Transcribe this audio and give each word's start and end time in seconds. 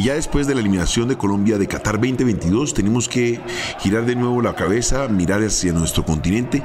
Y 0.00 0.04
ya 0.04 0.14
después 0.14 0.46
de 0.46 0.54
la 0.54 0.62
eliminación 0.62 1.08
de 1.08 1.18
Colombia 1.18 1.58
de 1.58 1.68
Qatar 1.68 1.96
2022, 1.96 2.72
tenemos 2.72 3.06
que 3.06 3.38
girar 3.80 4.06
de 4.06 4.16
nuevo 4.16 4.40
la 4.40 4.54
cabeza, 4.54 5.06
mirar 5.08 5.42
hacia 5.42 5.74
nuestro 5.74 6.06
continente 6.06 6.62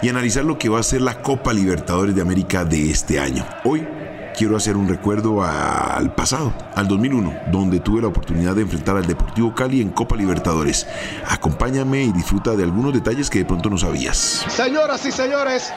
y 0.00 0.08
analizar 0.08 0.42
lo 0.42 0.56
que 0.56 0.70
va 0.70 0.80
a 0.80 0.82
ser 0.82 1.02
la 1.02 1.20
Copa 1.20 1.52
Libertadores 1.52 2.14
de 2.14 2.22
América 2.22 2.64
de 2.64 2.90
este 2.90 3.20
año. 3.20 3.46
Hoy 3.64 3.86
quiero 4.34 4.56
hacer 4.56 4.78
un 4.78 4.88
recuerdo 4.88 5.42
al 5.42 6.14
pasado, 6.14 6.54
al 6.74 6.88
2001, 6.88 7.34
donde 7.52 7.80
tuve 7.80 8.00
la 8.00 8.08
oportunidad 8.08 8.54
de 8.54 8.62
enfrentar 8.62 8.96
al 8.96 9.06
Deportivo 9.06 9.54
Cali 9.54 9.82
en 9.82 9.90
Copa 9.90 10.16
Libertadores. 10.16 10.86
Acompáñame 11.28 12.04
y 12.04 12.12
disfruta 12.12 12.56
de 12.56 12.62
algunos 12.62 12.94
detalles 12.94 13.28
que 13.28 13.40
de 13.40 13.44
pronto 13.44 13.68
no 13.68 13.76
sabías. 13.76 14.46
Señoras 14.48 15.04
y 15.04 15.12
señores, 15.12 15.74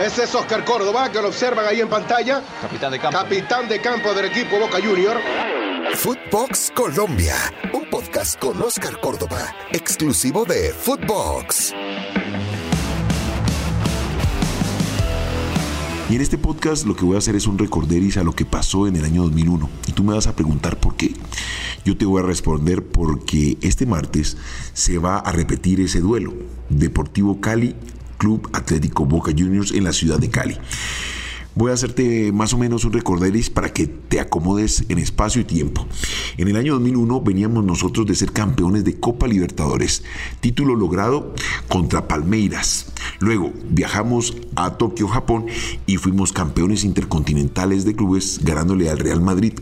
ese 0.00 0.24
es 0.24 0.34
Oscar 0.34 0.64
Córdoba, 0.64 1.08
que 1.12 1.22
lo 1.22 1.28
observan 1.28 1.66
ahí 1.66 1.80
en 1.80 1.88
pantalla. 1.88 2.42
Capitán 2.60 2.90
de 2.90 2.98
campo. 2.98 3.16
Capitán 3.16 3.68
de 3.68 3.80
campo 3.80 4.12
del 4.12 4.24
equipo 4.24 4.58
Boca 4.58 4.78
Junior. 4.82 5.18
Footbox 5.94 6.72
Colombia, 6.74 7.34
un 7.72 7.88
podcast 7.88 8.38
con 8.40 8.60
Oscar 8.60 9.00
Córdoba, 9.00 9.54
exclusivo 9.72 10.44
de 10.44 10.72
Footbox. 10.72 11.72
Y 16.10 16.16
en 16.16 16.20
este 16.20 16.38
podcast 16.38 16.86
lo 16.86 16.96
que 16.96 17.04
voy 17.04 17.14
a 17.14 17.18
hacer 17.18 17.36
es 17.36 17.46
un 17.46 17.56
recorderis 17.56 18.16
a 18.16 18.24
lo 18.24 18.32
que 18.32 18.44
pasó 18.44 18.86
en 18.88 18.96
el 18.96 19.04
año 19.04 19.22
2001. 19.22 19.70
Y 19.86 19.92
tú 19.92 20.02
me 20.02 20.14
vas 20.14 20.26
a 20.26 20.34
preguntar 20.34 20.78
por 20.78 20.96
qué. 20.96 21.14
Yo 21.84 21.96
te 21.96 22.04
voy 22.04 22.22
a 22.22 22.26
responder 22.26 22.84
porque 22.84 23.56
este 23.60 23.86
martes 23.86 24.36
se 24.72 24.98
va 24.98 25.18
a 25.18 25.30
repetir 25.30 25.80
ese 25.80 26.00
duelo. 26.00 26.32
Deportivo 26.68 27.40
Cali, 27.40 27.76
Club 28.18 28.50
Atlético 28.52 29.04
Boca 29.04 29.30
Juniors 29.30 29.72
en 29.72 29.84
la 29.84 29.92
ciudad 29.92 30.18
de 30.18 30.30
Cali. 30.30 30.58
Voy 31.54 31.70
a 31.70 31.74
hacerte 31.74 32.32
más 32.32 32.54
o 32.54 32.58
menos 32.58 32.86
un 32.86 32.94
recorderis 32.94 33.50
para 33.50 33.74
que 33.74 33.86
te 33.86 34.20
acomodes 34.20 34.86
en 34.88 34.98
espacio 34.98 35.42
y 35.42 35.44
tiempo. 35.44 35.86
En 36.38 36.48
el 36.48 36.56
año 36.56 36.72
2001 36.72 37.20
veníamos 37.20 37.62
nosotros 37.62 38.06
de 38.06 38.14
ser 38.14 38.32
campeones 38.32 38.84
de 38.84 38.98
Copa 38.98 39.26
Libertadores, 39.26 40.02
título 40.40 40.74
logrado 40.74 41.34
contra 41.68 42.08
Palmeiras. 42.08 42.86
Luego 43.20 43.52
viajamos 43.68 44.34
a 44.56 44.78
Tokio, 44.78 45.08
Japón 45.08 45.44
y 45.86 45.98
fuimos 45.98 46.32
campeones 46.32 46.84
intercontinentales 46.84 47.84
de 47.84 47.94
clubes 47.94 48.40
ganándole 48.42 48.88
al 48.88 48.98
Real 48.98 49.20
Madrid. 49.20 49.52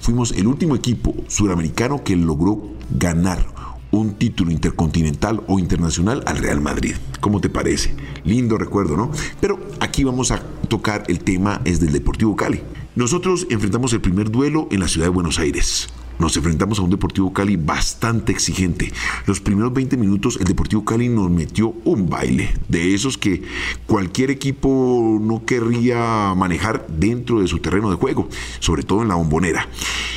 Fuimos 0.00 0.32
el 0.32 0.46
último 0.46 0.74
equipo 0.74 1.14
suramericano 1.28 2.04
que 2.04 2.16
logró 2.16 2.62
ganar 2.90 3.46
un 3.90 4.14
título 4.14 4.50
intercontinental 4.50 5.42
o 5.46 5.58
internacional 5.58 6.22
al 6.26 6.38
Real 6.38 6.62
Madrid. 6.62 6.94
¿Cómo 7.20 7.40
te 7.40 7.50
parece? 7.50 7.94
Lindo 8.24 8.56
recuerdo, 8.56 8.96
¿no? 8.96 9.10
Pero 9.40 9.60
aquí 9.80 10.04
vamos 10.04 10.30
a 10.30 10.42
tocar 10.66 11.04
el 11.08 11.20
tema 11.20 11.60
es 11.64 11.80
del 11.80 11.92
Deportivo 11.92 12.36
Cali. 12.36 12.62
Nosotros 12.94 13.46
enfrentamos 13.50 13.92
el 13.92 14.00
primer 14.00 14.30
duelo 14.30 14.68
en 14.70 14.80
la 14.80 14.88
ciudad 14.88 15.06
de 15.06 15.10
Buenos 15.10 15.38
Aires 15.38 15.88
nos 16.18 16.36
enfrentamos 16.36 16.78
a 16.78 16.82
un 16.82 16.90
Deportivo 16.90 17.32
Cali 17.32 17.56
bastante 17.56 18.32
exigente. 18.32 18.92
Los 19.26 19.40
primeros 19.40 19.72
20 19.72 19.96
minutos 19.96 20.38
el 20.40 20.46
Deportivo 20.46 20.84
Cali 20.84 21.08
nos 21.08 21.30
metió 21.30 21.74
un 21.84 22.08
baile 22.08 22.54
de 22.68 22.94
esos 22.94 23.18
que 23.18 23.42
cualquier 23.86 24.30
equipo 24.30 25.18
no 25.20 25.44
querría 25.44 26.34
manejar 26.36 26.86
dentro 26.88 27.40
de 27.40 27.48
su 27.48 27.58
terreno 27.58 27.90
de 27.90 27.96
juego, 27.96 28.28
sobre 28.60 28.82
todo 28.82 29.02
en 29.02 29.08
la 29.08 29.16
bombonera. 29.16 29.68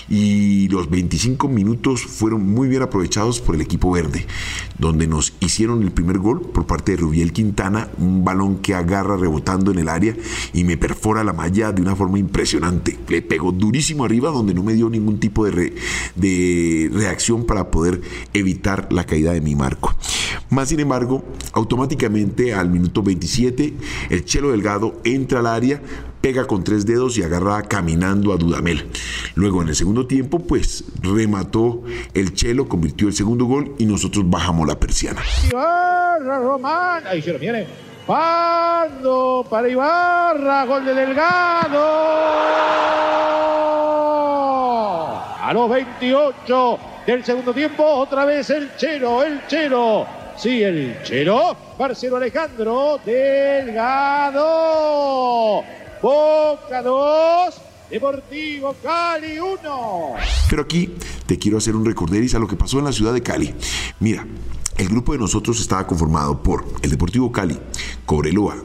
Y 0.09 0.69
los 0.69 0.89
25 0.89 1.47
minutos 1.49 2.01
fueron 2.01 2.45
muy 2.45 2.69
bien 2.69 2.81
aprovechados 2.81 3.41
por 3.41 3.55
el 3.55 3.61
equipo 3.61 3.91
verde, 3.91 4.25
donde 4.77 5.07
nos 5.07 5.33
hicieron 5.39 5.83
el 5.83 5.91
primer 5.91 6.19
gol 6.19 6.41
por 6.41 6.65
parte 6.65 6.93
de 6.93 6.97
Rubiel 6.97 7.33
Quintana, 7.33 7.89
un 7.97 8.23
balón 8.23 8.57
que 8.57 8.73
agarra 8.73 9.17
rebotando 9.17 9.71
en 9.71 9.79
el 9.79 9.89
área 9.89 10.15
y 10.53 10.63
me 10.63 10.77
perfora 10.77 11.23
la 11.23 11.33
malla 11.33 11.71
de 11.71 11.81
una 11.81 11.95
forma 11.95 12.19
impresionante. 12.19 12.97
Le 13.07 13.21
pegó 13.21 13.51
durísimo 13.51 14.05
arriba 14.05 14.29
donde 14.29 14.53
no 14.53 14.63
me 14.63 14.73
dio 14.73 14.89
ningún 14.89 15.19
tipo 15.19 15.45
de, 15.45 15.51
re 15.51 15.73
de 16.15 16.89
reacción 16.93 17.45
para 17.45 17.71
poder 17.71 18.01
evitar 18.33 18.87
la 18.91 19.05
caída 19.05 19.33
de 19.33 19.41
mi 19.41 19.55
marco. 19.55 19.95
Más 20.49 20.69
sin 20.69 20.79
embargo, 20.79 21.23
automáticamente 21.53 22.53
al 22.53 22.69
minuto 22.69 23.03
27, 23.03 23.73
el 24.09 24.25
Chelo 24.25 24.51
Delgado 24.51 25.01
entra 25.03 25.39
al 25.39 25.47
área, 25.47 25.81
pega 26.21 26.45
con 26.45 26.63
tres 26.63 26.85
dedos 26.85 27.17
y 27.17 27.23
agarra 27.23 27.63
caminando 27.63 28.33
a 28.33 28.37
Dudamel. 28.37 28.87
Luego 29.35 29.61
en 29.61 29.69
el 29.69 29.75
segundo 29.75 30.07
tiempo, 30.07 30.39
pues 30.39 30.85
remató 31.01 31.83
el 32.13 32.33
Chelo, 32.33 32.67
convirtió 32.69 33.07
el 33.07 33.13
segundo 33.13 33.45
gol 33.45 33.75
y 33.77 33.85
nosotros 33.85 34.29
bajamos 34.29 34.67
la 34.67 34.79
persiana. 34.79 35.21
Román, 36.19 37.05
ahí 37.07 37.21
se 37.21 37.33
lo 37.33 37.39
viene. 37.39 37.67
Pando 38.05 39.45
para 39.49 39.67
Ibarra, 39.67 40.65
gol 40.65 40.85
de 40.85 40.93
Delgado. 40.93 42.47
A 45.47 45.53
los 45.53 45.69
28 45.69 46.79
del 47.05 47.23
segundo 47.23 47.53
tiempo, 47.53 47.81
otra 47.81 48.25
vez 48.25 48.49
el 48.49 48.75
Chero, 48.75 49.23
el 49.23 49.47
Chero. 49.47 50.05
Sí, 50.35 50.61
el 50.61 51.01
Chero. 51.03 51.55
Marcelo 51.79 52.17
Alejandro 52.17 52.99
Delgado. 53.05 54.43
Boca 56.01 56.81
2. 56.81 57.61
Deportivo 57.89 58.75
Cali 58.83 59.39
1. 59.39 60.15
Pero 60.49 60.63
aquí 60.63 60.93
te 61.25 61.39
quiero 61.39 61.59
hacer 61.59 61.77
un 61.77 61.85
recorderis 61.85 62.35
a 62.35 62.39
lo 62.39 62.47
que 62.49 62.57
pasó 62.57 62.79
en 62.79 62.83
la 62.83 62.91
ciudad 62.91 63.13
de 63.13 63.23
Cali. 63.23 63.55
Mira, 64.01 64.27
el 64.75 64.89
grupo 64.89 65.13
de 65.13 65.19
nosotros 65.19 65.61
estaba 65.61 65.87
conformado 65.87 66.43
por 66.43 66.65
el 66.81 66.89
Deportivo 66.89 67.31
Cali, 67.31 67.57
Cobreloa, 68.05 68.57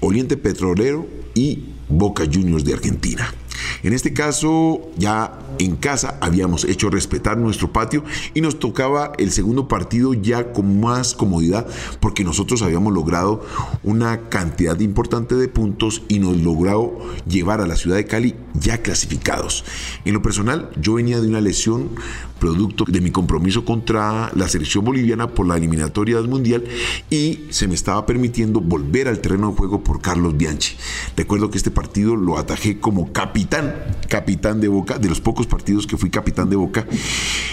Oriente 0.00 0.38
Petrolero 0.38 1.06
y 1.34 1.74
Boca 1.90 2.24
Juniors 2.24 2.64
de 2.64 2.72
Argentina. 2.72 3.34
En 3.82 3.92
este 3.92 4.12
caso, 4.12 4.90
ya 4.96 5.38
en 5.58 5.76
casa 5.76 6.18
habíamos 6.20 6.64
hecho 6.64 6.90
respetar 6.90 7.36
nuestro 7.38 7.72
patio 7.72 8.04
y 8.34 8.40
nos 8.40 8.58
tocaba 8.58 9.12
el 9.18 9.30
segundo 9.30 9.68
partido 9.68 10.14
ya 10.14 10.52
con 10.52 10.80
más 10.80 11.14
comodidad 11.14 11.66
porque 12.00 12.24
nosotros 12.24 12.62
habíamos 12.62 12.92
logrado 12.92 13.44
una 13.82 14.28
cantidad 14.28 14.78
importante 14.80 15.34
de 15.34 15.48
puntos 15.48 16.02
y 16.08 16.18
nos 16.18 16.36
logró 16.36 16.98
llevar 17.26 17.60
a 17.60 17.66
la 17.66 17.76
ciudad 17.76 17.96
de 17.96 18.06
Cali 18.06 18.34
ya 18.54 18.82
clasificados. 18.82 19.64
En 20.04 20.14
lo 20.14 20.22
personal, 20.22 20.70
yo 20.80 20.94
venía 20.94 21.20
de 21.20 21.28
una 21.28 21.40
lesión 21.40 21.90
producto 22.38 22.84
de 22.88 23.00
mi 23.00 23.12
compromiso 23.12 23.64
contra 23.64 24.32
la 24.34 24.48
selección 24.48 24.84
boliviana 24.84 25.28
por 25.28 25.46
la 25.46 25.56
eliminatoria 25.56 26.20
Mundial 26.22 26.64
y 27.10 27.40
se 27.50 27.68
me 27.68 27.74
estaba 27.74 28.04
permitiendo 28.06 28.60
volver 28.60 29.08
al 29.08 29.20
terreno 29.20 29.50
de 29.50 29.56
juego 29.56 29.84
por 29.84 30.00
Carlos 30.00 30.36
Bianchi. 30.36 30.76
Recuerdo 31.16 31.50
que 31.50 31.58
este 31.58 31.70
partido 31.70 32.16
lo 32.16 32.38
atajé 32.38 32.80
como 32.80 33.12
capitán, 33.12 33.74
capitán 34.08 34.60
de 34.60 34.68
Boca, 34.68 34.98
de 34.98 35.08
los 35.08 35.20
pocos 35.20 35.46
partidos 35.46 35.86
que 35.86 35.96
fui 35.96 36.10
capitán 36.10 36.50
de 36.50 36.56
Boca, 36.56 36.86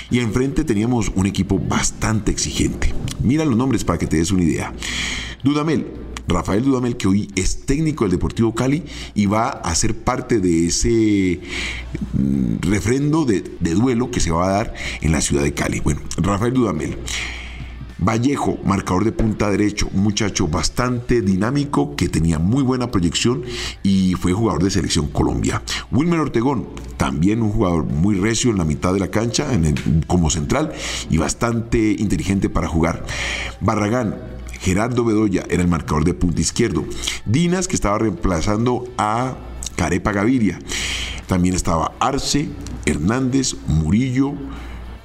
y 0.09 0.19
enfrente 0.19 0.63
teníamos 0.63 1.11
un 1.15 1.25
equipo 1.25 1.59
bastante 1.59 2.31
exigente. 2.31 2.93
Mira 3.21 3.45
los 3.45 3.57
nombres 3.57 3.83
para 3.83 3.99
que 3.99 4.07
te 4.07 4.17
des 4.17 4.31
una 4.31 4.43
idea. 4.43 4.73
Dudamel, 5.43 5.87
Rafael 6.29 6.63
Dudamel, 6.63 6.95
que 6.95 7.07
hoy 7.07 7.29
es 7.35 7.65
técnico 7.65 8.05
del 8.05 8.11
Deportivo 8.11 8.53
Cali 8.53 8.83
y 9.15 9.25
va 9.25 9.49
a 9.49 9.75
ser 9.75 9.95
parte 9.95 10.39
de 10.39 10.67
ese 10.67 11.41
mm, 12.13 12.61
refrendo 12.61 13.25
de, 13.25 13.41
duelo 13.59 14.11
que 14.11 14.19
se 14.19 14.31
va 14.31 14.47
a 14.47 14.51
dar 14.51 14.73
en 15.01 15.11
la 15.11 15.21
ciudad 15.21 15.43
de 15.43 15.53
Cali. 15.53 15.79
Bueno, 15.79 16.01
Rafael 16.17 16.53
Dudamel. 16.53 16.97
Vallejo, 18.01 18.57
marcador 18.63 19.03
de 19.03 19.11
punta 19.11 19.49
derecho, 19.49 19.89
muchacho 19.91 20.47
bastante 20.47 21.21
dinámico 21.21 21.97
que 21.97 22.07
tenía 22.07 22.39
muy 22.39 22.63
buena 22.63 22.91
proyección 22.91 23.43
y 23.83 24.13
fue 24.13 24.31
jugador 24.31 24.63
de 24.63 24.71
selección 24.71 25.07
Colombia. 25.07 25.61
Wilmer 25.91 26.21
Ortegón, 26.21 26.69
también 26.95 27.41
un 27.41 27.51
jugador 27.51 27.83
muy 27.83 28.15
recio 28.15 28.51
en 28.51 28.57
la 28.57 28.63
mitad 28.63 28.93
de 28.93 29.01
la 29.01 29.09
cancha 29.09 29.47
como 30.07 30.29
central 30.29 30.71
y 31.09 31.17
bastante 31.17 31.91
inteligente 31.99 32.47
para 32.47 32.69
jugar. 32.69 33.05
Barragán, 33.59 34.38
Gerardo 34.59 35.05
Bedoya 35.05 35.45
era 35.49 35.61
el 35.61 35.67
marcador 35.67 36.03
de 36.03 36.13
punta 36.13 36.41
izquierdo. 36.41 36.85
Dinas, 37.25 37.67
que 37.67 37.75
estaba 37.75 37.97
reemplazando 37.97 38.85
a 38.97 39.37
Carepa 39.75 40.11
Gaviria. 40.11 40.59
También 41.27 41.55
estaba 41.55 41.93
Arce, 41.99 42.49
Hernández, 42.85 43.55
Murillo, 43.67 44.33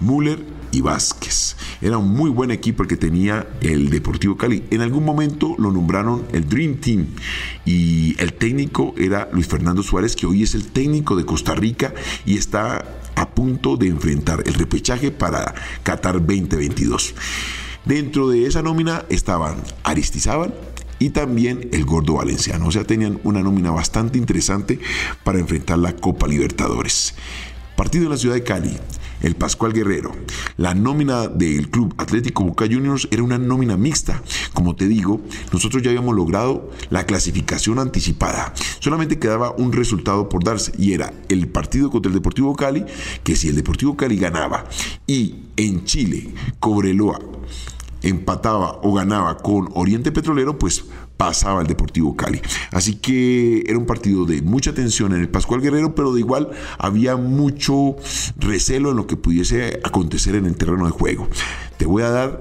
Müller 0.01 0.45
y 0.73 0.81
Vázquez. 0.81 1.56
Era 1.81 1.99
un 1.99 2.09
muy 2.09 2.31
buen 2.31 2.51
equipo 2.51 2.83
el 2.83 2.89
que 2.89 2.97
tenía 2.97 3.47
el 3.61 3.91
Deportivo 3.91 4.37
Cali. 4.37 4.65
En 4.71 4.81
algún 4.81 5.05
momento 5.05 5.55
lo 5.59 5.71
nombraron 5.71 6.27
el 6.33 6.49
Dream 6.49 6.77
Team 6.77 7.07
y 7.65 8.17
el 8.19 8.33
técnico 8.33 8.95
era 8.99 9.29
Luis 9.33 9.47
Fernando 9.47 9.83
Suárez, 9.83 10.17
que 10.17 10.27
hoy 10.27 10.43
es 10.43 10.55
el 10.55 10.67
técnico 10.67 11.15
de 11.15 11.25
Costa 11.25 11.55
Rica 11.55 11.95
y 12.27 12.37
está 12.37 12.85
a 13.17 13.31
punto 13.31 13.77
de 13.77 13.89
enfrentar 13.89 14.43
el 14.47 14.55
repechaje 14.55 15.11
para 15.11 15.55
Qatar 15.83 16.15
2022. 16.15 17.15
Dentro 17.85 18.29
de 18.29 18.47
esa 18.47 18.63
nómina 18.63 19.05
estaban 19.11 19.57
Aristizábal 19.83 20.55
y 20.99 21.11
también 21.11 21.69
el 21.73 21.85
Gordo 21.85 22.15
Valenciano. 22.15 22.69
O 22.69 22.73
sea, 22.73 22.85
tenían 22.85 23.21
una 23.25 23.43
nómina 23.43 23.71
bastante 23.71 24.17
interesante 24.17 24.81
para 25.23 25.39
enfrentar 25.39 25.79
la 25.79 25.95
Copa 25.95 26.27
Libertadores. 26.27 27.15
Partido 27.77 28.05
en 28.05 28.11
la 28.11 28.17
ciudad 28.17 28.37
de 28.37 28.45
Cali. 28.45 28.79
El 29.25 29.35
Pascual 29.37 29.73
Guerrero. 29.73 30.12
La 30.56 30.75
nómina 30.75 31.29
del 31.29 31.71
Club 31.71 31.94
Atlético 31.99 32.44
Boca 32.44 32.67
Juniors 32.71 33.09
era 33.11 33.23
una 33.23 33.38
nómina 33.38 33.76
mixta. 33.76 34.23
Como 34.53 34.76
te 34.76 34.87
digo, 34.87 35.21
nosotros 35.53 35.82
ya 35.82 35.91
habíamos 35.91 36.15
logrado 36.15 36.71
la 36.91 37.06
clasificación 37.06 37.79
anticipada. 37.79 38.53
Solamente 38.81 39.19
quedaba 39.19 39.53
un 39.56 39.73
resultado 39.73 40.29
por 40.29 40.44
darse 40.44 40.73
y 40.79 40.93
era 40.93 41.12
el 41.29 41.49
partido 41.49 41.91
contra 41.91 42.11
el 42.11 42.15
Deportivo 42.15 42.55
Cali, 42.55 42.85
que 43.23 43.35
si 43.35 43.49
el 43.49 43.56
Deportivo 43.56 43.97
Cali 43.97 44.17
ganaba 44.17 44.67
y 45.06 45.37
en 45.56 45.85
Chile 45.85 46.35
Cobreloa 46.61 47.19
empataba 48.09 48.81
o 48.83 48.93
ganaba 48.93 49.39
con 49.39 49.71
Oriente 49.75 50.12
Petrolero, 50.12 50.59
pues 50.59 50.85
pasaba 51.17 51.62
el 51.62 51.67
Deportivo 51.67 52.17
Cali. 52.17 52.41
Así 52.71 52.97
que 52.97 53.65
era 53.67 53.79
un 53.79 53.87
partido 53.87 54.25
de 54.25 54.43
mucha 54.43 54.75
tensión 54.75 55.12
en 55.15 55.21
el 55.21 55.29
Pascual 55.29 55.61
Guerrero, 55.61 55.95
pero 55.95 56.12
de 56.12 56.21
igual 56.21 56.51
había 56.79 57.17
mucho 57.17 57.97
recelo 58.39 58.91
en 58.91 58.97
lo 58.97 59.06
que 59.06 59.17
pudiese 59.17 59.81
acontecer 59.85 60.35
en 60.35 60.47
el 60.47 60.56
terreno 60.56 60.87
de 60.87 60.91
juego. 60.91 61.29
Te 61.77 61.87
voy 61.87 62.03
a 62.03 62.11
dar 62.11 62.41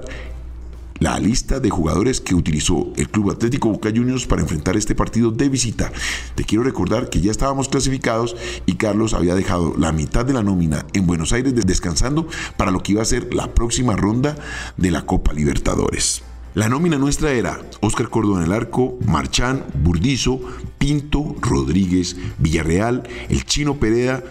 la 1.04 1.20
lista 1.20 1.60
de 1.60 1.68
jugadores 1.68 2.22
que 2.22 2.34
utilizó 2.34 2.90
el 2.96 3.10
Club 3.10 3.32
Atlético 3.32 3.68
Boca 3.68 3.90
Juniors 3.94 4.26
para 4.26 4.40
enfrentar 4.40 4.74
este 4.74 4.94
partido 4.94 5.30
de 5.30 5.50
visita. 5.50 5.92
Te 6.34 6.44
quiero 6.44 6.64
recordar 6.64 7.10
que 7.10 7.20
ya 7.20 7.30
estábamos 7.30 7.68
clasificados 7.68 8.34
y 8.64 8.76
Carlos 8.76 9.12
había 9.12 9.34
dejado 9.34 9.74
la 9.76 9.92
mitad 9.92 10.24
de 10.24 10.32
la 10.32 10.42
nómina 10.42 10.86
en 10.94 11.06
Buenos 11.06 11.34
Aires 11.34 11.54
descansando 11.54 12.26
para 12.56 12.70
lo 12.70 12.82
que 12.82 12.92
iba 12.92 13.02
a 13.02 13.04
ser 13.04 13.34
la 13.34 13.52
próxima 13.52 13.96
ronda 13.96 14.34
de 14.78 14.90
la 14.90 15.04
Copa 15.04 15.34
Libertadores. 15.34 16.22
La 16.54 16.70
nómina 16.70 16.96
nuestra 16.96 17.32
era 17.32 17.60
Oscar 17.82 18.08
Córdoba 18.08 18.38
en 18.38 18.46
el 18.46 18.52
arco, 18.52 18.96
Marchán, 19.06 19.62
Burdizo, 19.82 20.40
Pinto, 20.78 21.36
Rodríguez, 21.42 22.16
Villarreal, 22.38 23.02
el 23.28 23.44
Chino 23.44 23.74
Pereda, 23.74 24.24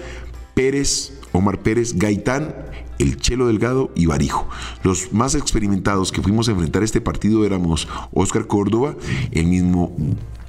Pérez, 0.55 1.19
Omar 1.33 1.59
Pérez, 1.59 1.93
Gaitán, 1.93 2.55
el 2.99 3.17
Chelo 3.17 3.47
Delgado 3.47 3.91
y 3.95 4.05
Barijo. 4.05 4.47
Los 4.83 5.13
más 5.13 5.35
experimentados 5.35 6.11
que 6.11 6.21
fuimos 6.21 6.47
a 6.47 6.51
enfrentar 6.51 6.83
este 6.83 7.01
partido 7.01 7.45
éramos 7.45 7.87
Oscar 8.13 8.47
Córdoba, 8.47 8.95
el 9.31 9.47
mismo 9.47 9.95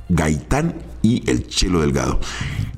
Gaitán 0.08 0.75
y 1.02 1.29
el 1.31 1.46
Chelo 1.46 1.81
Delgado. 1.81 2.20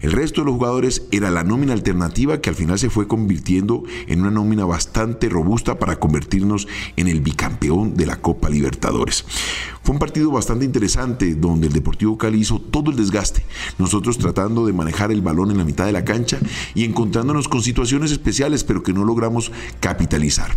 El 0.00 0.12
resto 0.12 0.40
de 0.40 0.46
los 0.46 0.56
jugadores 0.56 1.02
era 1.10 1.30
la 1.30 1.44
nómina 1.44 1.72
alternativa 1.72 2.40
que 2.40 2.50
al 2.50 2.56
final 2.56 2.78
se 2.78 2.90
fue 2.90 3.08
convirtiendo 3.08 3.82
en 4.06 4.20
una 4.20 4.30
nómina 4.30 4.64
bastante 4.64 5.28
robusta 5.28 5.78
para 5.78 5.96
convertirnos 5.96 6.68
en 6.96 7.08
el 7.08 7.20
bicampeón 7.20 7.96
de 7.96 8.06
la 8.06 8.16
Copa 8.16 8.50
Libertadores. 8.50 9.24
Fue 9.82 9.92
un 9.92 9.98
partido 10.00 10.30
bastante 10.30 10.64
interesante 10.64 11.34
donde 11.34 11.68
el 11.68 11.72
Deportivo 11.72 12.18
Cali 12.18 12.40
hizo 12.40 12.58
todo 12.58 12.90
el 12.90 12.96
desgaste, 12.96 13.44
nosotros 13.78 14.18
tratando 14.18 14.66
de 14.66 14.72
manejar 14.72 15.12
el 15.12 15.22
balón 15.22 15.50
en 15.52 15.58
la 15.58 15.64
mitad 15.64 15.86
de 15.86 15.92
la 15.92 16.04
cancha 16.04 16.38
y 16.74 16.84
encontrándonos 16.84 17.48
con 17.48 17.62
situaciones 17.62 18.10
especiales 18.10 18.64
pero 18.64 18.82
que 18.82 18.92
no 18.92 19.04
logramos 19.04 19.52
capitalizar. 19.80 20.56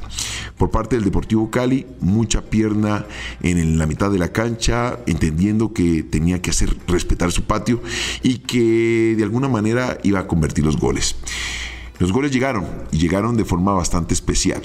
Por 0.58 0.72
parte 0.72 0.96
del 0.96 1.06
Deportivo 1.06 1.50
Cali, 1.50 1.86
mucha 2.02 2.42
pierna 2.42 3.06
en 3.42 3.78
la 3.78 3.86
mitad 3.86 4.12
de 4.12 4.20
la 4.20 4.34
cancha, 4.34 5.00
entendiendo 5.06 5.74
que 5.74 6.04
tenía 6.04 6.42
que 6.42 6.50
hacer 6.50 6.76
respetar 6.88 7.32
su 7.32 7.44
patio 7.44 7.82
y 8.24 8.40
que 8.40 9.16
de 9.16 9.24
alguna 9.30 9.48
manera 9.48 10.00
iba 10.02 10.20
a 10.20 10.28
convertir 10.28 10.66
los 10.66 10.78
goles. 10.78 11.16
Los 12.00 12.12
goles 12.12 12.32
llegaron 12.32 12.66
y 12.92 12.98
llegaron 12.98 13.38
de 13.38 13.46
forma 13.46 13.74
bastante 13.74 14.16
especial. 14.16 14.62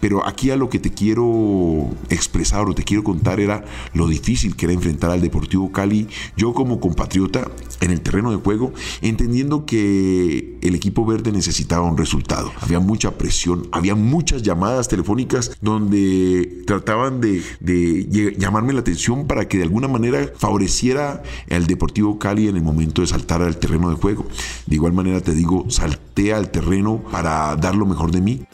Pero 0.00 0.26
aquí 0.26 0.50
a 0.50 0.56
lo 0.56 0.68
que 0.68 0.78
te 0.78 0.90
quiero 0.90 1.88
expresar 2.10 2.68
o 2.68 2.74
te 2.74 2.84
quiero 2.84 3.04
contar 3.04 3.40
era 3.40 3.64
lo 3.94 4.06
difícil 4.06 4.56
que 4.56 4.66
era 4.66 4.72
enfrentar 4.72 5.10
al 5.10 5.20
Deportivo 5.20 5.72
Cali. 5.72 6.08
Yo 6.36 6.54
como 6.54 6.80
compatriota 6.80 7.48
en 7.80 7.90
el 7.90 8.00
terreno 8.00 8.30
de 8.30 8.36
juego, 8.36 8.72
entendiendo 9.02 9.66
que 9.66 10.58
el 10.62 10.74
equipo 10.74 11.04
verde 11.04 11.32
necesitaba 11.32 11.86
un 11.86 11.96
resultado. 11.96 12.52
Había 12.60 12.80
mucha 12.80 13.16
presión, 13.16 13.68
había 13.72 13.94
muchas 13.94 14.42
llamadas 14.42 14.88
telefónicas 14.88 15.52
donde 15.60 16.62
trataban 16.66 17.20
de, 17.20 17.42
llamarme 18.38 18.72
la 18.72 18.80
atención 18.80 19.26
para 19.26 19.48
que 19.48 19.58
de 19.58 19.64
alguna 19.64 19.88
manera 19.88 20.32
favoreciera 20.36 21.22
al 21.50 21.66
Deportivo 21.66 22.18
Cali 22.18 22.48
en 22.48 22.56
el 22.56 22.62
momento 22.62 23.02
de 23.02 23.08
saltar 23.08 23.42
al 23.42 23.58
terreno 23.58 23.90
de 23.90 23.96
juego. 23.96 24.26
De 24.66 24.74
igual 24.74 24.92
manera 24.92 25.20
te 25.20 25.34
digo, 25.34 25.66
salté 25.68 26.32
al 26.32 26.50
terreno 26.50 27.02
para 27.10 27.54
dar 27.56 27.74
lo 27.74 27.86
mejor 27.86 28.10
de 28.10 28.20
mí 28.20 28.46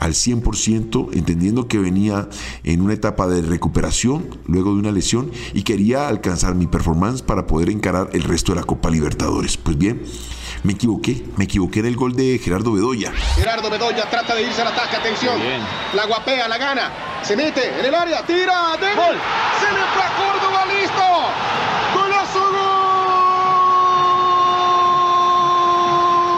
al 0.00 0.14
100%, 0.14 1.10
entendiendo 1.12 1.68
que 1.68 1.78
venía 1.78 2.28
en 2.64 2.80
una 2.80 2.94
etapa 2.94 3.26
de 3.26 3.42
recuperación 3.42 4.40
luego 4.46 4.72
de 4.72 4.80
una 4.80 4.92
lesión 4.92 5.30
y 5.52 5.62
quería 5.62 6.08
alcanzar 6.08 6.54
mi 6.54 6.66
performance 6.66 7.20
para 7.20 7.46
poder 7.46 7.68
encarar 7.68 8.08
el 8.14 8.22
resto 8.22 8.52
de 8.52 8.60
la 8.60 8.66
Copa 8.66 8.88
Libertadores. 8.88 9.58
Pues 9.58 9.76
bien, 9.76 10.02
me 10.62 10.72
equivoqué, 10.72 11.22
me 11.36 11.44
equivoqué 11.44 11.80
en 11.80 11.86
el 11.86 11.96
gol 11.96 12.16
de 12.16 12.40
Gerardo 12.42 12.72
Bedoya. 12.72 13.12
Gerardo 13.36 13.68
Bedoya 13.68 14.08
trata 14.08 14.34
de 14.34 14.42
irse 14.42 14.62
al 14.62 14.68
ataque, 14.68 14.96
atención. 14.96 15.38
La 15.94 16.06
guapea, 16.06 16.48
la 16.48 16.56
gana, 16.56 16.90
se 17.22 17.36
mete 17.36 17.78
en 17.78 17.84
el 17.84 17.94
área, 17.94 18.24
tira, 18.24 18.78
de 18.80 18.94
gol. 18.94 19.18
Se 19.60 19.70
le 19.70 19.84
fue 19.92 20.02
a 20.02 20.16
Córdoba, 20.16 20.64
listo. 20.64 21.04
Golazo, 21.94 22.40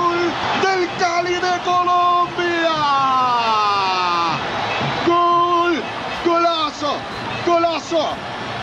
gol 0.08 0.32
del 0.62 0.88
Cali 0.98 1.34
de 1.34 1.62
Colombia. 1.64 2.01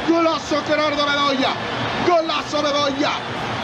Golazo 0.09 0.61
Gerardo 0.65 1.05
Bedoya. 1.05 1.53
Golazo 2.07 2.63
Bedoya. 2.63 3.11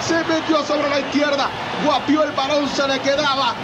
Se 0.01 0.23
metió 0.25 0.63
sobre 0.63 0.89
la 0.89 0.99
izquierda, 0.99 1.49
guapió 1.83 2.23
el 2.23 2.31
balón, 2.33 2.69
se 2.69 2.87
le 2.87 2.99
quedaba 2.99 3.55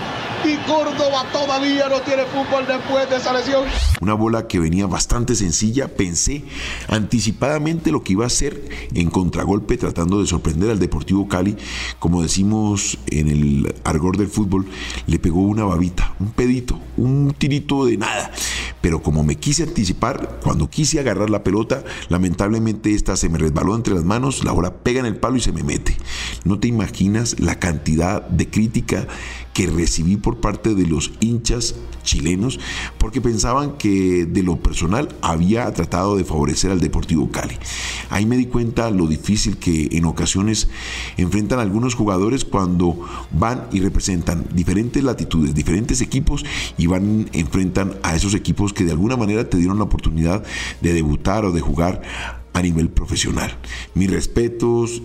y 0.43 0.55
Córdoba 0.67 1.23
todavía 1.31 1.87
no 1.87 2.01
tiene 2.01 2.23
fútbol 2.25 2.65
después 2.65 3.07
de 3.09 3.17
esa 3.17 3.33
lesión. 3.33 3.65
Una 4.01 4.15
bola 4.15 4.47
que 4.47 4.59
venía 4.59 4.87
bastante 4.87 5.35
sencilla, 5.35 5.87
pensé 5.87 6.43
anticipadamente 6.87 7.91
lo 7.91 8.03
que 8.03 8.13
iba 8.13 8.23
a 8.23 8.27
hacer 8.27 8.67
en 8.93 9.09
contragolpe 9.11 9.77
tratando 9.77 10.19
de 10.19 10.27
sorprender 10.27 10.71
al 10.71 10.79
Deportivo 10.79 11.27
Cali, 11.27 11.57
como 11.99 12.23
decimos 12.23 12.97
en 13.07 13.27
el 13.27 13.75
argor 13.83 14.17
del 14.17 14.29
fútbol, 14.29 14.65
le 15.05 15.19
pegó 15.19 15.41
una 15.41 15.63
babita, 15.63 16.15
un 16.19 16.31
pedito, 16.31 16.79
un 16.97 17.35
tirito 17.37 17.85
de 17.85 17.97
nada. 17.97 18.31
Pero 18.81 19.01
como 19.01 19.23
me 19.23 19.35
quise 19.35 19.63
anticipar, 19.63 20.39
cuando 20.43 20.69
quise 20.69 20.99
agarrar 20.99 21.29
la 21.29 21.43
pelota, 21.43 21.83
lamentablemente 22.09 22.93
esta 22.93 23.15
se 23.15 23.29
me 23.29 23.37
resbaló 23.37 23.75
entre 23.75 23.93
las 23.93 24.03
manos, 24.03 24.43
la 24.43 24.51
bola 24.51 24.73
pega 24.83 24.99
en 24.99 25.05
el 25.05 25.17
palo 25.17 25.37
y 25.37 25.41
se 25.41 25.51
me 25.51 25.63
mete. 25.63 25.95
No 26.43 26.59
te 26.59 26.67
imaginas 26.67 27.39
la 27.39 27.59
cantidad 27.59 28.27
de 28.27 28.49
crítica 28.49 29.07
que 29.53 29.67
recibí 29.67 30.17
por 30.17 30.37
parte 30.37 30.75
de 30.75 30.87
los 30.87 31.11
hinchas 31.19 31.75
chilenos 32.03 32.59
porque 32.97 33.21
pensaban 33.21 33.77
que 33.77 34.25
de 34.25 34.43
lo 34.43 34.57
personal 34.57 35.09
había 35.21 35.71
tratado 35.73 36.15
de 36.15 36.23
favorecer 36.23 36.71
al 36.71 36.79
Deportivo 36.79 37.29
Cali. 37.31 37.57
Ahí 38.09 38.25
me 38.25 38.37
di 38.37 38.45
cuenta 38.45 38.89
lo 38.89 39.07
difícil 39.07 39.57
que 39.57 39.89
en 39.91 40.05
ocasiones 40.05 40.69
enfrentan 41.17 41.59
algunos 41.59 41.95
jugadores 41.95 42.45
cuando 42.45 42.99
van 43.31 43.67
y 43.71 43.79
representan 43.81 44.45
diferentes 44.53 45.03
latitudes, 45.03 45.53
diferentes 45.53 46.01
equipos 46.01 46.45
y 46.77 46.87
van 46.87 47.29
enfrentan 47.33 47.95
a 48.03 48.15
esos 48.15 48.33
equipos 48.33 48.73
que 48.73 48.83
de 48.83 48.91
alguna 48.91 49.17
manera 49.17 49.49
te 49.49 49.57
dieron 49.57 49.77
la 49.77 49.83
oportunidad 49.85 50.43
de 50.81 50.93
debutar 50.93 51.45
o 51.45 51.51
de 51.51 51.61
jugar 51.61 52.01
a 52.53 52.61
nivel 52.61 52.89
profesional. 52.89 53.57
Mis 53.93 54.11
respetos 54.11 55.01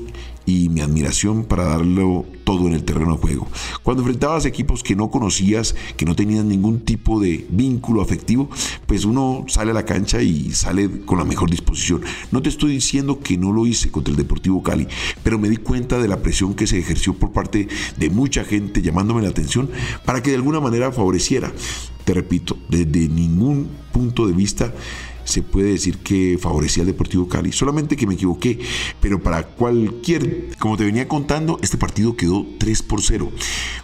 y 0.47 0.69
mi 0.69 0.81
admiración 0.81 1.45
para 1.45 1.65
darlo 1.65 2.25
todo 2.45 2.69
en 2.69 2.75
el 2.75 2.85
terreno 2.85 3.13
de 3.13 3.19
juego. 3.19 3.49
Cuando 3.83 4.03
enfrentabas 4.03 4.47
equipos 4.47 4.85
que 4.85 4.95
no 4.95 5.11
conocías, 5.11 5.75
que 5.97 6.05
no 6.05 6.15
tenían 6.15 6.49
ningún 6.49 6.81
tipo 6.81 7.21
de 7.21 7.45
vínculo 7.51 8.01
afectivo, 8.01 8.49
pues 8.87 9.05
uno 9.05 9.45
sale 9.49 9.73
a 9.73 9.75
la 9.75 9.85
cancha 9.85 10.23
y 10.23 10.53
sale 10.53 11.03
con 11.05 11.19
la 11.19 11.25
mejor 11.25 11.51
disposición. 11.51 12.03
No 12.31 12.41
te 12.41 12.49
estoy 12.49 12.71
diciendo 12.71 13.19
que 13.21 13.37
no 13.37 13.53
lo 13.53 13.67
hice 13.67 13.91
contra 13.91 14.13
el 14.13 14.17
Deportivo 14.17 14.63
Cali, 14.63 14.87
pero 15.25 15.39
me 15.39 15.51
di 15.51 15.57
cuenta 15.57 15.99
de 15.99 16.09
la 16.09 16.23
presión 16.23 16.55
que 16.55 16.69
se 16.69 16.79
ejerció 16.79 17.15
por 17.15 17.33
parte 17.33 17.69
de 17.97 18.11
mucha 18.11 18.45
gente 18.45 18.83
llamándome 18.83 19.23
la 19.23 19.29
atención 19.29 19.69
para 20.05 20.23
que 20.23 20.31
de 20.31 20.37
alguna 20.37 20.61
manera 20.61 20.93
favoreciera. 20.93 21.53
Te 22.05 22.15
repito, 22.15 22.57
desde 22.69 23.09
ningún 23.09 23.69
punto 23.93 24.29
de 24.29 24.33
vista 24.33 24.73
se 25.27 25.43
puede 25.43 25.73
decir 25.73 25.99
que 25.99 26.39
favorecía 26.41 26.83
al 26.83 26.87
Deportivo 26.87 27.29
Cali. 27.29 27.53
Solamente 27.53 27.97
que 27.97 28.07
me 28.07 28.15
equivoqué, 28.15 28.59
pero 29.01 29.23
para 29.23 29.43
cualquier, 29.43 30.57
como 30.59 30.77
te 30.77 30.85
venía 30.85 31.09
contando, 31.09 31.59
este 31.63 31.77
partido 31.77 32.17
quedó 32.17 32.47
3 32.59 32.83
por 32.83 33.03
0. 33.03 33.31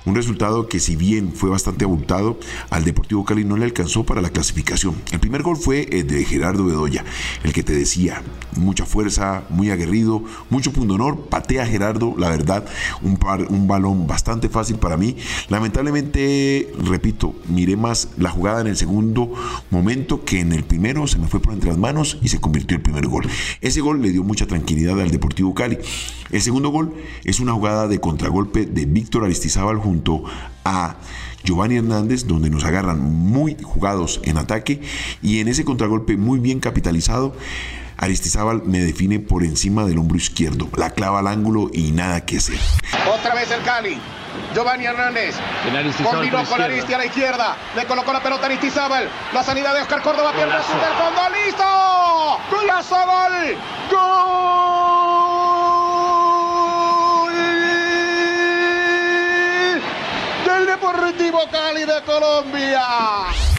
Un 0.07 0.15
resultado 0.15 0.69
que 0.69 0.81
si 0.81 0.97
bien 0.97 1.33
fue 1.35 1.51
bastante 1.51 1.85
abultado, 1.85 2.39
al 2.71 2.85
Deportivo 2.85 3.25
Cali 3.25 3.45
no 3.45 3.57
le 3.57 3.65
alcanzó 3.65 4.05
para 4.05 4.21
la 4.21 4.31
clasificación. 4.31 4.95
El 5.11 5.21
primer 5.21 5.43
gol 5.43 5.57
fue 5.57 5.89
el 5.91 6.07
de 6.07 6.25
Gerardo 6.25 6.65
Bedoya, 6.65 7.05
el 7.45 7.53
que 7.53 7.63
te 7.63 7.73
decía, 7.73 8.23
mucha 8.57 8.87
fuerza, 8.87 9.45
muy 9.51 9.71
aguerrido, 9.71 10.23
mucho 10.51 10.73
punto 10.73 10.95
honor, 10.95 11.27
patea 11.29 11.67
Gerardo, 11.67 12.15
la 12.17 12.31
verdad, 12.31 12.65
un, 13.03 13.17
par, 13.17 13.47
un 13.51 13.67
balón 13.67 14.07
bastante 14.07 14.49
fácil 14.49 14.77
para 14.77 14.97
mí. 14.97 15.17
Lamentablemente, 15.49 16.73
repito, 16.79 17.35
miré 17.49 17.77
más 17.77 18.09
la 18.17 18.31
jugada 18.31 18.61
en 18.61 18.69
el 18.69 18.77
segundo 18.77 19.33
momento 19.71 20.25
que 20.25 20.41
en 20.41 20.53
el 20.53 20.65
primero, 20.65 21.07
se 21.07 21.19
me 21.19 21.27
fue 21.33 21.41
por 21.41 21.55
entre 21.55 21.71
las 21.71 21.79
manos 21.79 22.19
y 22.21 22.29
se 22.29 22.43
convirtió 22.43 22.77
el 22.77 22.83
primer 22.83 23.07
gol. 23.07 23.27
Ese 23.62 23.81
gol 23.81 24.03
le 24.03 24.11
dio 24.11 24.23
mucha 24.23 24.47
tranquilidad 24.47 25.01
al 25.01 25.11
Deportivo 25.11 25.55
Cali. 25.55 25.79
El 26.31 26.43
segundo 26.43 26.69
gol 26.69 26.93
es 27.25 27.41
una 27.41 27.55
jugada 27.55 27.89
de 27.89 28.01
contragolpe 28.01 28.67
de 28.67 28.85
Víctor 28.85 29.25
Aristizábal 29.25 29.79
junto 29.79 30.25
a 30.62 30.97
Giovanni 31.43 31.77
Hernández, 31.77 32.27
donde 32.27 32.51
nos 32.51 32.65
agarran 32.65 33.01
muy 33.01 33.57
jugados 33.62 34.21
en 34.25 34.37
ataque 34.37 34.83
y 35.23 35.41
en 35.41 35.49
ese 35.49 35.65
contragolpe 35.65 36.19
muy 36.19 36.39
bien 36.39 36.61
capitalizado. 36.61 37.35
Aristizábal 38.02 38.62
me 38.64 38.80
define 38.80 39.21
por 39.21 39.44
encima 39.44 39.85
del 39.85 39.97
hombro 39.97 40.16
izquierdo, 40.16 40.68
la 40.76 40.90
clava 40.90 41.21
al 41.21 41.28
ángulo 41.28 41.71
y 41.73 41.92
nada 41.92 42.26
que 42.26 42.38
hacer. 42.38 42.59
Otra 43.09 43.32
vez 43.32 43.49
el 43.52 43.62
Cali. 43.62 43.97
Giovanni 44.52 44.87
Hernández. 44.87 45.37
Combinó 46.02 46.44
con 46.47 46.61
Aristi 46.61 46.92
a 46.94 46.99
la 46.99 47.06
izquierda. 47.06 47.56
Le 47.76 47.85
colocó 47.85 48.12
la 48.12 48.21
pelota 48.21 48.42
a 48.42 48.47
Aristizábal. 48.47 49.09
La 49.32 49.44
salida 49.44 49.73
de 49.73 49.82
Oscar 49.82 50.02
Córdoba. 50.02 50.32
Pierde 50.32 50.56
el 50.56 50.62
fondo. 50.62 51.21
¡Listo! 51.47 51.62
¡Golazo 52.50 52.97
gol! 52.97 53.56
¡Gol! 53.92 54.52
Del 60.44 60.66
Deportivo 60.66 61.38
Cali 61.52 61.85
de 61.85 62.02
Colombia. 62.04 62.82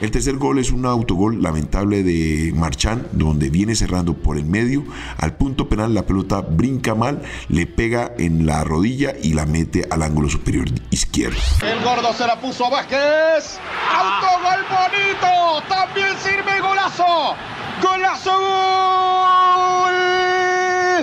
El 0.03 0.11
tercer 0.11 0.35
gol 0.35 0.59
es 0.59 0.69
un 0.73 0.85
autogol 0.85 1.41
lamentable 1.41 2.03
de 2.03 2.51
Marchán, 2.53 3.07
donde 3.13 3.49
viene 3.49 3.73
cerrando 3.73 4.13
por 4.13 4.37
el 4.37 4.43
medio. 4.43 4.83
Al 5.17 5.37
punto 5.37 5.69
penal 5.69 5.93
la 5.93 6.05
pelota 6.05 6.41
brinca 6.41 6.93
mal, 6.93 7.21
le 7.47 7.67
pega 7.67 8.11
en 8.17 8.45
la 8.45 8.65
rodilla 8.65 9.13
y 9.23 9.31
la 9.31 9.45
mete 9.45 9.87
al 9.89 10.03
ángulo 10.03 10.27
superior 10.27 10.67
izquierdo. 10.89 11.37
El 11.61 11.81
gordo 11.85 12.11
se 12.11 12.27
la 12.27 12.37
puso 12.37 12.65
a 12.65 12.69
Vázquez. 12.71 13.61
Autogol 13.95 14.65
bonito. 14.69 15.63
También 15.69 16.17
sirve 16.21 16.59
golazo. 16.59 17.35
Golazo 17.81 18.37
gol. 18.41 19.93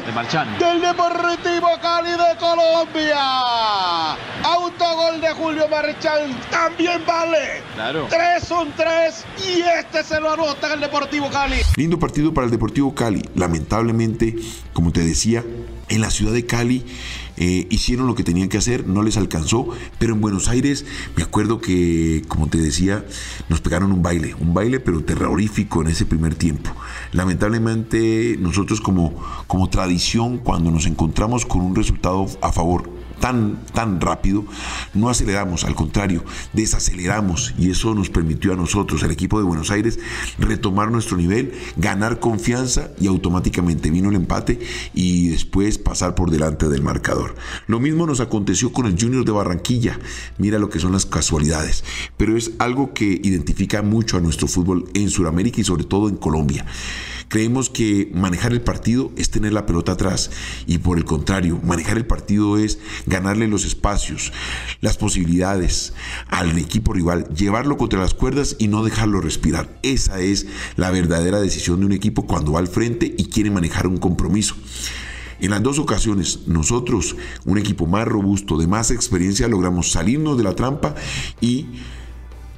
De 0.05 0.13
Marchán. 0.13 0.59
Del 0.59 0.83
Deportivo 0.83 1.69
Cali 1.81 2.11
de 2.11 2.37
Colombia. 2.39 3.17
De 5.31 5.37
Julio 5.37 5.69
Marchán. 5.69 6.41
También 6.51 7.03
vale. 7.07 7.63
Claro. 7.75 8.09
3 8.11 8.51
un 8.51 8.73
3 8.73 9.25
y 9.47 9.61
este 9.61 10.03
se 10.03 10.21
lo 10.21 10.33
anota 10.33 10.75
el 10.75 10.81
Deportivo 10.81 11.31
Cali. 11.31 11.57
Lindo 11.77 11.99
partido 11.99 12.35
para 12.35 12.47
el 12.47 12.51
Deportivo 12.51 12.95
Cali. 12.95 13.23
Lamentablemente, 13.37 14.35
como 14.73 14.93
te 14.93 15.05
decía, 15.05 15.45
en 15.89 16.01
la 16.01 16.11
ciudad 16.11 16.33
de 16.33 16.47
Cali 16.47 16.85
eh, 17.37 17.67
hicieron 17.71 18.07
lo 18.09 18.15
que 18.15 18.25
tenían 18.25 18.49
que 18.49 18.59
hacer, 18.59 18.87
no 18.87 19.03
les 19.03 19.17
alcanzó, 19.17 19.69
pero 19.99 20.15
en 20.15 20.21
Buenos 20.21 20.49
Aires 20.49 20.85
me 21.17 21.23
acuerdo 21.23 21.61
que, 21.61 22.23
como 22.27 22.49
te 22.49 22.59
decía, 22.59 23.05
nos 23.49 23.61
pegaron 23.61 23.93
un 23.93 24.03
baile, 24.03 24.35
un 24.35 24.53
baile 24.53 24.81
pero 24.81 25.05
terrorífico 25.05 25.81
en 25.83 25.89
ese 25.89 26.07
primer 26.07 26.35
tiempo. 26.35 26.71
Lamentablemente 27.13 28.37
nosotros 28.41 28.81
como, 28.81 29.15
como 29.47 29.71
tradición, 29.71 30.39
cuando 30.39 30.73
nos 30.73 30.87
encontramos 30.87 31.47
con 31.47 31.63
un 31.63 31.77
resultado 31.77 32.27
a 32.43 32.53
favor, 32.53 33.00
tan, 33.21 33.61
tan 33.73 34.01
rápido, 34.01 34.45
no 34.95 35.09
aceleramos, 35.09 35.65
al 35.65 35.75
contrario, 35.75 36.25
desaceleramos 36.53 37.55
y 37.59 37.71
eso 37.71 37.95
nos 37.95 38.11
permitió 38.11 38.53
a 38.53 38.57
nosotros, 38.57 39.03
el 39.03 39.11
equipo 39.11 39.39
de 39.39 39.45
Buenos 39.45 39.71
Aires, 39.71 39.99
retomar 40.39 40.91
nuestro 40.91 41.17
nivel, 41.17 41.53
ganar 41.77 42.19
confianza 42.19 42.91
y 42.99 43.07
automáticamente 43.07 43.91
vino 43.91 44.09
el 44.09 44.17
empate 44.17 44.59
y 44.95 45.29
después 45.29 45.79
pasar 45.79 46.15
por 46.15 46.31
delante 46.31 46.69
del 46.69 46.83
marcador. 46.83 47.37
Lo 47.67 47.79
mismo 47.79 48.07
nos 48.07 48.21
aconteció 48.21 48.73
con 48.73 48.87
el 48.87 49.01
Junior 49.01 49.25
de 49.25 49.33
Barranquilla, 49.33 49.99
mira 50.39 50.59
lo 50.59 50.71
que 50.71 50.81
son 50.81 50.93
las 50.93 51.07
casualidades, 51.07 51.85
pero 52.17 52.37
es 52.37 52.53
algo 52.59 52.95
que 52.95 53.21
identifica 53.23 53.83
mucho 53.83 54.17
a 54.17 54.21
nuestro 54.21 54.49
fútbol 54.49 54.89
en 54.95 55.11
Sudamérica 55.11 55.61
y 55.61 55.65
sobre 55.65 55.85
todo 55.85 56.09
en 56.09 56.17
Colombia. 56.17 56.65
Creemos 57.31 57.71
que 57.71 58.11
manejar 58.13 58.51
el 58.51 58.61
partido 58.61 59.13
es 59.17 59.31
tener 59.31 59.53
la 59.53 59.65
pelota 59.65 59.93
atrás 59.93 60.33
y 60.67 60.79
por 60.79 60.99
el 60.99 61.05
contrario, 61.05 61.61
manejar 61.63 61.97
el 61.97 62.05
partido 62.05 62.59
es 62.59 62.81
ganarle 63.07 63.47
los 63.47 63.65
espacios, 63.65 64.33
las 64.81 64.97
posibilidades 64.97 65.93
al 66.27 66.59
equipo 66.59 66.93
rival, 66.93 67.29
llevarlo 67.29 67.77
contra 67.77 68.01
las 68.01 68.15
cuerdas 68.15 68.57
y 68.59 68.67
no 68.67 68.83
dejarlo 68.83 69.21
respirar. 69.21 69.79
Esa 69.85 70.19
es 70.19 70.49
la 70.75 70.91
verdadera 70.91 71.41
decisión 71.41 71.79
de 71.79 71.87
un 71.87 71.93
equipo 71.93 72.27
cuando 72.27 72.51
va 72.51 72.59
al 72.59 72.67
frente 72.67 73.15
y 73.17 73.27
quiere 73.27 73.53
manejar 73.53 73.87
un 73.87 73.99
compromiso. 73.99 74.57
En 75.39 75.53
las 75.53 75.63
dos 75.63 75.79
ocasiones, 75.79 76.49
nosotros, 76.49 77.15
un 77.45 77.59
equipo 77.59 77.87
más 77.87 78.09
robusto, 78.09 78.59
de 78.59 78.67
más 78.67 78.91
experiencia, 78.91 79.47
logramos 79.47 79.93
salirnos 79.93 80.37
de 80.37 80.43
la 80.43 80.57
trampa 80.57 80.97
y 81.41 81.67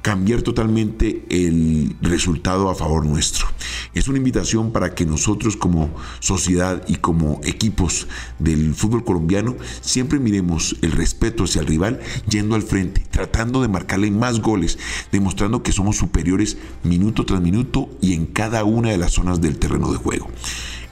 cambiar 0.03 0.41
totalmente 0.41 1.23
el 1.29 1.95
resultado 2.01 2.69
a 2.69 2.75
favor 2.75 3.05
nuestro. 3.05 3.47
Es 3.93 4.09
una 4.09 4.17
invitación 4.17 4.73
para 4.73 4.93
que 4.93 5.05
nosotros 5.05 5.55
como 5.55 5.89
sociedad 6.19 6.83
y 6.89 6.97
como 6.97 7.39
equipos 7.45 8.07
del 8.37 8.75
fútbol 8.75 9.05
colombiano 9.05 9.55
siempre 9.79 10.19
miremos 10.19 10.75
el 10.81 10.91
respeto 10.91 11.45
hacia 11.45 11.61
el 11.61 11.67
rival 11.67 12.01
yendo 12.29 12.55
al 12.55 12.63
frente, 12.63 13.01
tratando 13.09 13.61
de 13.61 13.69
marcarle 13.69 14.11
más 14.11 14.41
goles, 14.41 14.77
demostrando 15.11 15.63
que 15.63 15.71
somos 15.71 15.95
superiores 15.95 16.57
minuto 16.83 17.25
tras 17.25 17.39
minuto 17.39 17.89
y 18.01 18.13
en 18.13 18.25
cada 18.25 18.65
una 18.65 18.89
de 18.89 18.97
las 18.97 19.13
zonas 19.13 19.39
del 19.39 19.57
terreno 19.57 19.89
de 19.89 19.97
juego. 19.97 20.27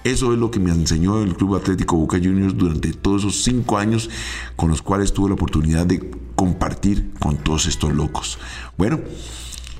Eso 0.04 0.34
es 0.34 0.40
lo 0.40 0.50
que 0.50 0.60
me 0.60 0.72
enseñó 0.72 1.22
el 1.22 1.36
Club 1.36 1.56
Atlético 1.56 1.96
Boca 1.96 2.18
Juniors 2.18 2.58
durante 2.58 2.92
todos 2.92 3.22
esos 3.22 3.44
cinco 3.44 3.78
años 3.78 4.10
con 4.56 4.70
los 4.70 4.82
cuales 4.82 5.14
tuve 5.14 5.30
la 5.30 5.36
oportunidad 5.36 5.86
de 5.86 6.10
compartir 6.36 7.12
con 7.20 7.38
todos 7.38 7.68
estos 7.68 7.94
locos. 7.94 8.40
Bueno, 8.78 9.00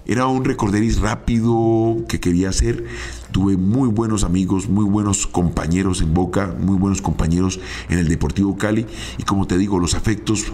era 0.06 0.28
un 0.28 0.46
recorderis 0.46 1.00
rápido 1.00 2.06
que 2.08 2.20
quería 2.20 2.50
hacer. 2.50 2.86
Tuve 3.32 3.58
muy 3.58 3.90
buenos 3.90 4.24
amigos, 4.24 4.70
muy 4.70 4.86
buenos 4.86 5.26
compañeros 5.26 6.02
en 6.02 6.14
Boca, 6.14 6.56
muy 6.60 6.78
buenos 6.78 7.02
compañeros 7.02 7.60
en 7.90 7.98
el 7.98 8.08
Deportivo 8.08 8.58
Cali. 8.58 8.86
Y 9.18 9.24
como 9.24 9.48
te 9.48 9.58
digo, 9.58 9.80
los 9.80 9.96
afectos 9.96 10.52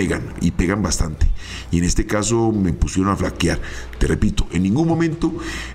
pegan 0.00 0.22
y 0.40 0.50
pegan 0.52 0.82
bastante. 0.82 1.26
Y 1.70 1.76
en 1.76 1.84
este 1.84 2.06
caso 2.06 2.52
me 2.52 2.72
pusieron 2.72 3.12
a 3.12 3.16
flaquear. 3.16 3.60
Te 3.98 4.06
repito, 4.06 4.46
en 4.50 4.62
ningún 4.62 4.88
momento 4.88 5.30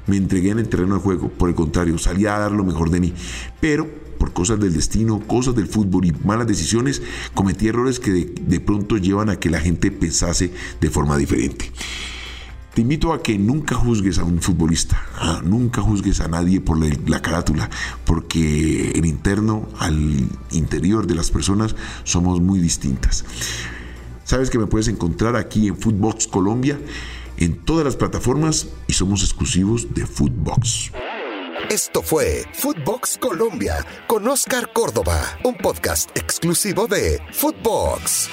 me 0.08 0.18
entregué 0.18 0.50
en 0.50 0.58
el 0.58 0.68
terreno 0.68 0.96
de 0.96 1.02
juego. 1.02 1.30
Por 1.30 1.50
el 1.50 1.54
contrario, 1.54 2.00
salí 2.00 2.26
a 2.26 2.40
dar 2.40 2.52
lo 2.52 2.64
mejor 2.64 2.90
de 2.90 3.00
mí. 3.00 3.14
Pero 3.62 3.88
por 4.18 4.34
cosas 4.34 4.60
del 4.60 4.74
destino, 4.74 5.20
cosas 5.20 5.54
del 5.54 5.68
fútbol 5.68 6.06
y 6.06 6.12
malas 6.24 6.48
decisiones, 6.48 7.04
cometí 7.36 7.68
errores 7.68 8.00
que 8.00 8.12
de, 8.12 8.60
pronto 8.60 8.98
llevan 8.98 9.30
a 9.30 9.36
que 9.36 9.52
la 9.52 9.60
gente 9.60 9.92
pensase 9.92 10.52
de 10.82 10.90
forma 10.90 11.18
diferente. 11.18 11.72
Te 12.74 12.82
invito 12.82 13.14
a 13.14 13.22
que 13.22 13.38
nunca 13.38 13.76
juzgues 13.76 14.18
a 14.18 14.24
un 14.24 14.42
futbolista, 14.42 15.02
nunca 15.44 15.82
juzgues 15.82 16.20
a 16.20 16.28
nadie 16.28 16.62
por 16.62 16.80
la, 16.80 16.94
la, 17.06 17.22
carátula, 17.22 17.70
porque 18.06 18.92
el 18.92 19.06
interno 19.06 19.70
al 19.78 20.28
interior 20.52 21.06
de 21.06 21.16
las 21.16 21.30
personas 21.30 21.76
somos 22.04 22.42
muy 22.42 22.60
distintas. 22.60 23.24
Sabes 24.26 24.50
que 24.50 24.58
me 24.58 24.66
puedes 24.66 24.88
encontrar 24.88 25.36
aquí 25.36 25.68
en 25.68 25.78
Footbox 25.78 26.28
Colombia, 26.28 26.80
en 27.38 27.64
todas 27.64 27.86
las 27.86 27.96
plataformas 27.96 28.68
y 28.88 28.94
somos 28.94 29.22
exclusivos 29.22 29.94
de 29.94 30.08
Footbox. 30.08 30.92
Esto 31.70 32.02
fue 32.02 32.44
Footbox 32.54 33.20
Colombia 33.20 33.86
con 34.08 34.28
Oscar 34.28 34.74
Córdoba, 34.74 35.22
un 35.44 35.56
podcast 35.56 36.10
exclusivo 36.18 36.88
de 36.88 37.22
Footbox. 37.34 38.30